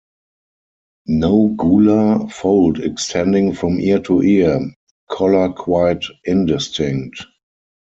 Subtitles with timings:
[1.05, 4.59] No gular fold extending from ear to ear;
[5.11, 7.23] collar quite indistinct.